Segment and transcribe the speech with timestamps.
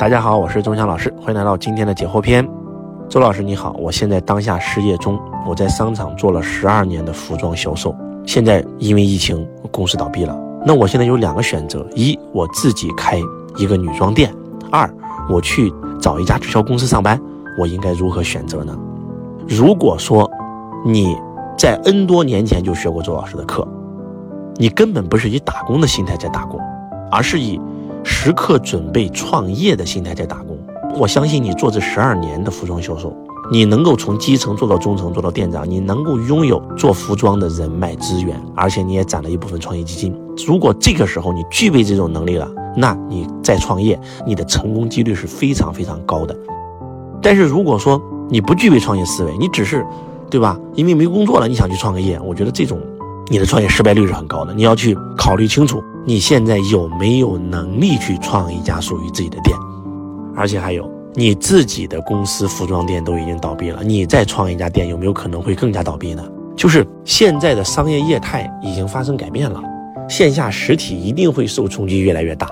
[0.00, 2.48] 大家好，我是钟祥老师，欢迎来到今天的解惑篇。
[3.06, 7.94] 周老师你好，我现在当下失业中，我在商场做了十二年的服装销售，
[8.24, 10.34] 现在因为疫情公司倒闭了。
[10.64, 13.20] 那我现在有两个选择：一，我自己开
[13.58, 14.30] 一个女装店；
[14.70, 14.90] 二，
[15.28, 15.70] 我去
[16.00, 17.20] 找一家直销公司上班。
[17.58, 18.74] 我应该如何选择呢？
[19.46, 20.26] 如果说
[20.82, 21.14] 你
[21.58, 23.68] 在 N 多年前就学过周老师的课，
[24.54, 26.58] 你根本不是以打工的心态在打工，
[27.10, 27.60] 而是以。
[28.04, 30.58] 时刻准备创业的心态在打工，
[30.98, 33.14] 我相信你做这十二年的服装销售，
[33.50, 40.14] 你能够从基层做到中层，做到店长，你能够拥有做服装的人脉资源，而且你也攒了一部分创业基金。
[40.46, 46.36] 如果这个时候你具备这种能力了，那你再创业，你的成功几率是非常非常高的。
[47.22, 49.84] 但是如果说你不具备创业思维，你只是，
[50.30, 50.58] 对吧？
[50.74, 52.78] 因为没工作了，你想去创个业，我觉得这种。
[53.32, 59.56] 你的创业失败率是很高的，你要去考虑清楚，你现在有没有能力去创一家属于自己的店，
[60.34, 66.24] 而且还有你自己的公司服装店都已经倒闭了，你再创一家店有没有可能会更加倒闭呢？
[66.56, 69.62] 就是现在的商业业态已经发生改变了，
[70.08, 72.50] 线下实体一定会受冲击越来越大。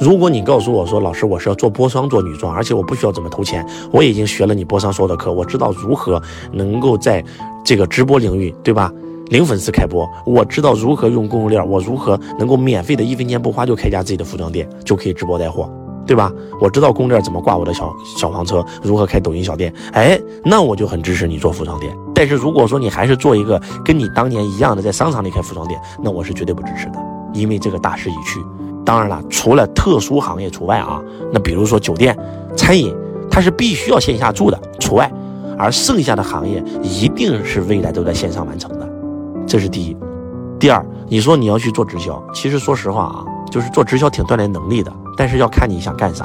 [0.00, 7.24] 如果你告诉我说，老师我是要做波商做女装，而且我不需要怎么投钱，我已经学了你波商所有的课，我知道如何能够在
[7.64, 8.92] 这个直播领域，对吧？
[9.30, 15.70] 零粉丝开播，我知道如何用供应链，我如何能够免费的一分钱不花就开家自己的服装店，就可以直播带货，
[16.04, 16.32] 对吧？
[16.60, 21.96] 我知道供应链怎么挂我的小小黄车，如何开抖音小店，哎，那我就很支持你做服装店。
[22.12, 26.98] 但是如果说你还是做一个跟你当年一样的在商场里开服装店，那我是绝对不支持的，
[27.32, 28.44] 因为这个大势已去。
[28.84, 31.00] 当然了，除了特殊行业除外啊，
[31.32, 32.18] 那比如说酒店、
[32.56, 32.92] 餐饮，
[33.30, 35.08] 它是必须要线下住的除外，
[35.56, 38.89] 而剩下的行业一定是未来都在线上完成的。
[39.50, 39.96] 这是第一，
[40.60, 46.24] 第二，你说你要去做直销，其实说实话啊，就是做直销挺锻炼能力的，但是要看你想干啥。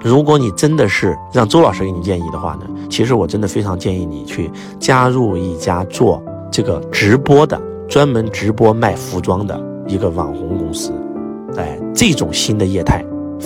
[0.00, 7.60] 如果你真的是让周老师给你建议的话呢，其实我真的非常建议你去加入一家做这个直播的，
[7.90, 10.94] 专门直播卖服装的一个网红公司。
[11.58, 13.04] 哎，这种新的业态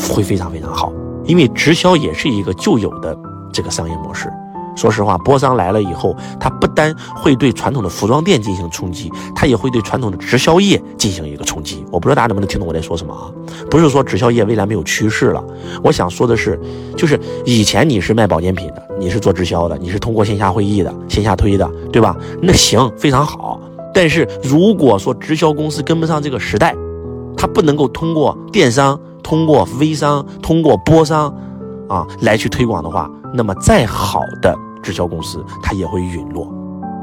[0.09, 0.93] 会非常非常好，
[1.25, 3.19] 因为直销也是一个旧有的
[3.53, 4.33] 这个商业模式。
[4.77, 11.85] 说实话，波商来了以后，它不单会对传统的服装店进行冲击，它也会对传统的直销业进行一个冲击。
[11.91, 13.33] 我不知道大家能不能听懂我在说什么啊？
[13.71, 15.43] 不是说直销业未来没有趋势了，
[15.83, 16.61] 我想说的是，
[16.97, 22.15] 就是以前你是卖保健品的，你是做直销的，你是通过线下会议的、线下推的，对吧？
[22.43, 23.59] 那行，非常好。
[23.95, 26.75] 但是如果说直销公司跟不上这个时代，
[27.35, 31.35] 它不能够通过电商、通过微商、通过波商，
[31.89, 34.55] 啊，来去推广的话，那么再好的。
[34.87, 36.49] 直销公司它也会陨落，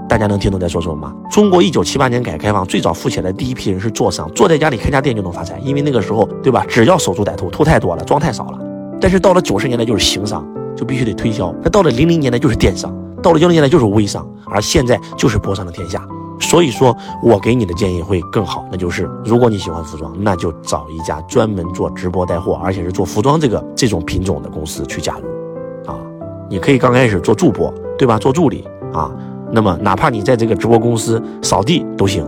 [0.08, 1.14] 大家能听懂在说什么吗？
[1.30, 6.66] 中国一九七八年改革开放最早富起来的第一批人是坐商，坐在家里开家店就能发财，因为那个时候对吧？
[6.70, 8.60] 只要守株待兔，兔太多了，庄太少了。
[9.02, 11.54] 但是到了九十年代就是行商，就必须得推销。
[11.62, 12.90] 那到了零零年代就是电商，
[13.22, 16.02] 到了幺零年代就是微商，而现在就是波商的天下。
[16.40, 25.43] 所以说我给你的建议会更好，那就是如果你喜欢服装，那就找一家专门做直播带货，而且是做服装这个这种品种的公司去加入。
[26.50, 28.18] 你可以刚开始做助播，对吧？
[28.18, 29.12] 做助理啊，
[29.52, 32.24] 那么哪怕你在这个直播公司扫地都行，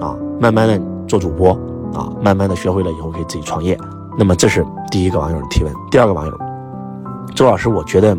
[0.00, 1.50] 啊，慢慢的做主播，
[1.92, 3.78] 啊，慢慢的学会了以后可以自己创业。
[4.18, 5.72] 那么这是第一个网友的提问。
[5.90, 6.32] 第二个网友，
[7.34, 8.16] 周老师，我觉得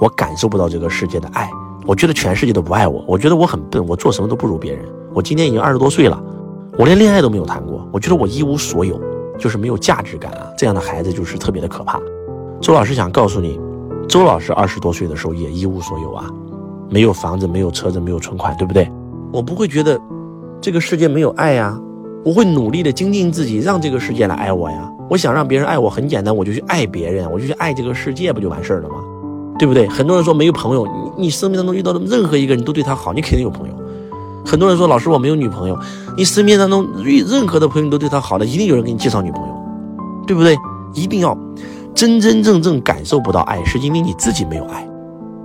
[0.00, 1.48] 我感受不到这个世界的爱，
[1.86, 4.84] 我觉得全世界都不爱我，我觉得我很笨，我做什么都不如别人。
[5.14, 6.22] 我今年已经二十多岁了，
[6.78, 9.00] 我连恋爱都没有谈过，我觉得我一无所有，
[9.38, 10.46] 就是没有价值感啊。
[10.56, 12.00] 这样的孩子就是特别的可怕。
[12.60, 13.60] 周老师想告诉你。
[14.08, 16.24] 周老师二十多岁的时候也一无所有啊，
[16.88, 18.90] 没有房子，没有车子，没有存款，对不对？
[19.30, 20.00] 我不会觉得
[20.62, 21.78] 这个世界没有爱呀，
[22.24, 24.90] 我会努力的精进自己，让这个世界来爱我呀。
[25.10, 28.94] 我想让别人爱我，很简单，我就去爱别人，我就去爱这个世界，不就完事儿了吗？
[29.58, 29.86] 对不对？
[29.88, 33.74] 很多人说没有朋友，你你生命当中遇到的任何一个人都对他好，你肯定有朋友。
[34.46, 35.78] 很多人说老师我没有女朋友，
[36.16, 39.54] 你身边当中遇任何的朋友你都对他好的，一定有人给你介绍女朋友，
[40.26, 40.56] 对不对？
[40.94, 41.36] 一定要。
[41.98, 44.88] 真真正正感受不到爱，是因为你自己没有爱。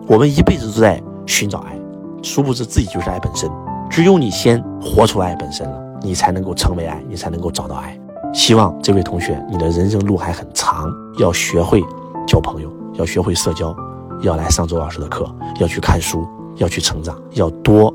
[0.05, 1.75] 我们一辈子都在寻找爱，
[2.21, 3.49] 殊不知自己就是爱本身。
[3.89, 7.99] 只有你先活出爱本身了，你才能够成为爱，你才能够找到爱。
[8.35, 11.81] 希望这位同学，你的人生路还很长，要学会
[12.27, 13.75] 交朋友，要学会社交，
[14.21, 15.27] 要来上周老师的课，
[15.59, 16.23] 要去看书，
[16.57, 17.91] 要去成长，要多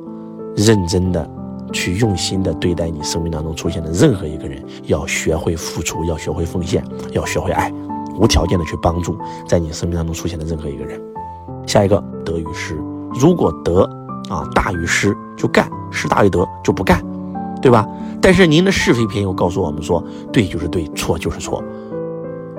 [0.57, 1.31] 认真的
[1.73, 6.83] 去用心的对待你生命当中出现的任何一个人，要学会付出，要学会奉献，
[7.13, 7.73] 要学会爱。
[8.19, 9.17] 无条件的去帮助
[9.47, 11.01] 在你生命当中出现的任何一个人。
[11.67, 12.77] 下一个得与失，
[13.19, 13.83] 如果得
[14.29, 17.05] 啊大于失就干，失大于得就不干，
[17.61, 17.87] 对吧？
[18.21, 21.63] 但是您的是非篇又告诉我们说，对就是对，错就是错。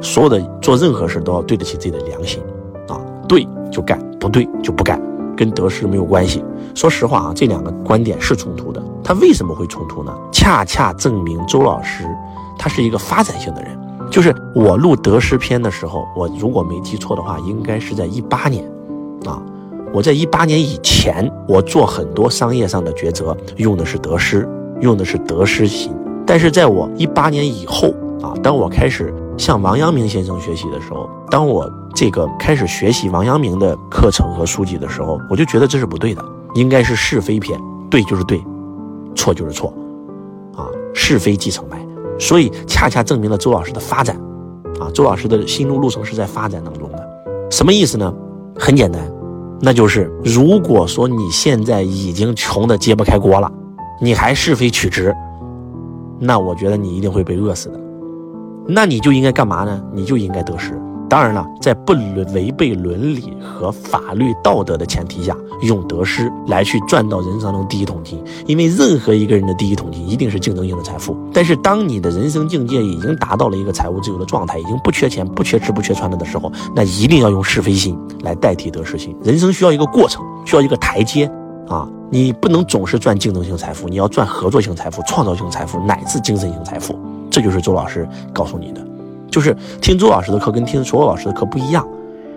[0.02, 2.42] 所有的做任何事都要对得起自己的良心，
[2.88, 5.02] 啊，对就干，不对就不干，
[5.36, 6.44] 跟得失没有关系。
[6.76, 8.82] 说实话啊，这两个观点是冲突的。
[9.04, 10.16] 他为什么会冲突呢？
[10.32, 12.06] 恰恰证明周老师
[12.58, 13.78] 他是一个发展性的人。
[14.10, 18.64] 就是我录得失篇的时候，我如果没记错的话，应该是在一八年，
[19.26, 19.42] 啊，
[19.94, 24.48] 我在一八年以前，我做很多商业上的抉择用的是得失，
[24.82, 25.92] 用的是得失心。
[26.26, 27.90] 但是在我一八年以后，
[28.22, 36.24] 啊，当我开始向王阳明先生学习的时候，当我这个开始学习王阳明的课程和书籍的时候，我就觉得这是不对的，
[36.56, 37.60] 应该是是非篇，
[37.90, 38.44] 对就是对，
[39.16, 39.74] 错就是错，
[40.56, 41.78] 啊，是非即成败，
[42.20, 44.16] 所以恰恰证明了周老师的发展，
[44.80, 47.10] 啊，周老师的心路路程是在发展当中的，
[47.50, 48.14] 什么意思呢？
[48.58, 49.02] 很简单，
[49.62, 53.50] 那就是如果说你现在已经穷的揭不开锅了，
[54.02, 55.16] 你还是非曲直，
[56.20, 57.80] 那我觉得你一定会被饿死的。
[58.68, 59.82] 那你就应该干嘛呢？
[59.94, 60.80] 你就应该得失。
[61.10, 61.94] 当然了，在不
[62.34, 68.24] 违背伦理和法律道德的前提下，用得失来去赚到人生中第一桶金。
[68.46, 71.18] 因为任何一个人的第一桶金一定是竞争性的财富。
[71.34, 79.18] 但是当你的人生境界已经达到了一个财务自由的状态，已经不缺钱、不缺吃、不缺穿了的时候，那一定要用是非心来代替得失心。
[79.24, 81.26] 人生需要一个过程，需要一个台阶
[81.68, 81.90] 啊！
[82.12, 86.96] 你不能总是赚竞争性财富，你要赚合作性财富、创造性财富乃至精神性财富。
[87.32, 88.82] 这就是周老师告诉你的，
[89.30, 91.88] 就是听周老师的课跟听所有老师的课不一样，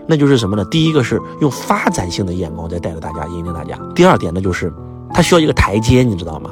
[0.07, 0.65] 那就是什么呢？
[0.71, 3.79] 第一个是用发展性的眼光在带着大家引领大家。
[3.95, 4.73] 第二点呢，就是
[5.13, 6.51] 他需要一个台阶，你知道吗？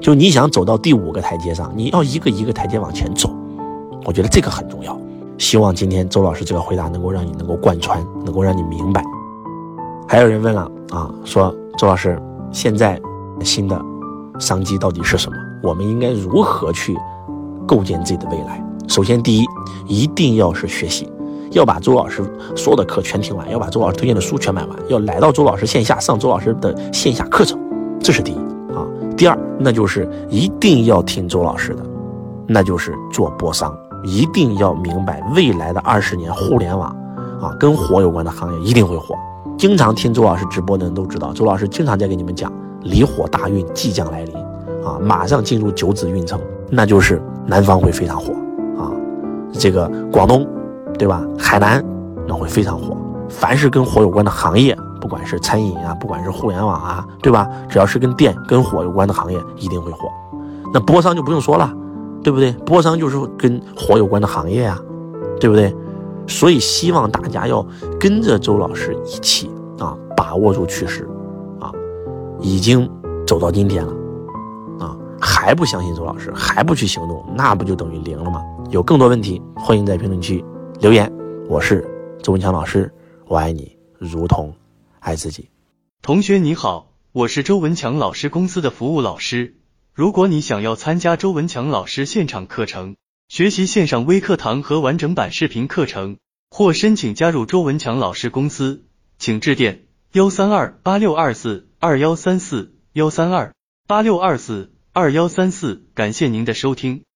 [0.00, 3.30] 就你想走到第五个台阶上，你要一个一个台阶往前走。
[4.04, 4.98] 我觉得这个很重要。
[5.38, 9.04] 希望今天周老师这个回答能够让你能够贯穿，能够让你明白。
[10.08, 13.00] 还有人问了啊，说周老师，现在
[13.42, 13.80] 新的
[14.38, 15.36] 商机到底是什么？
[15.62, 16.96] 我们应该如何去？
[17.66, 19.46] 构建自己的未来，首先第一，
[19.86, 21.10] 一定要是学习，
[21.50, 22.22] 要把周老师
[22.54, 27.58] 所有的课全听完，要把周老师推荐的书全买完，要来到周老师线下上周老师的线下课程，
[28.00, 28.36] 这是第一
[28.74, 28.86] 啊。
[29.16, 31.82] 第二，那就是一定要听周老师的，
[32.46, 36.88] 那就是做播商，一定要明白未来的二十年互联网
[37.40, 39.14] 啊，跟火有关的行业一定会火。
[39.58, 42.52] 经常听周老师直播的人都知道，周老师经常在给你们讲
[42.82, 44.36] 离火大运即将来临
[44.84, 46.40] 啊，马上进入九子运程，
[46.70, 47.20] 那就是。
[47.48, 48.34] 南方会非常火，
[49.52, 50.46] 这个广东，
[50.98, 51.22] 对吧？
[51.38, 51.84] 海南
[52.26, 52.96] 那会非常火。
[53.28, 57.48] 凡是跟火有关的行业，不管是餐饮啊，不管是互联网啊，对吧？
[57.68, 60.08] 只要是跟电、跟火有关的行业，一定会火。
[60.72, 61.72] 那波商就不用说了，
[62.22, 62.52] 对不对？
[62.64, 64.78] 波商就是跟火有关的行业啊，
[65.40, 65.74] 对不对？
[66.28, 67.64] 所以希望大家要
[67.98, 71.08] 跟着周老师一起啊，把握住趋势
[71.60, 71.70] 啊，
[72.40, 72.88] 已经
[73.26, 73.92] 走到今天了
[74.78, 74.96] 啊。
[75.20, 78.40] 还不相信周老师，还不去行动，那不就等于零了吗？
[78.70, 80.44] 有更多问题，欢迎在评论区
[80.80, 81.10] 留言。
[81.48, 81.88] 我是
[82.20, 82.92] 周文强老师，
[83.28, 84.56] 我爱你如同
[84.98, 85.48] 爱自己。
[86.02, 89.54] 同学你好，我是周文强老师公司的服务老师。
[89.94, 92.96] 如果你想要参加周文强老师现场课程，
[93.28, 96.16] 学习线上微课堂和完整版视频课程，
[96.50, 98.84] 或申请加入周文强老师公司，
[99.16, 103.54] 请致电幺三二八六二四二幺三四幺三二
[103.86, 104.72] 八六二四。
[104.92, 107.04] 二幺三四，感谢您的收听。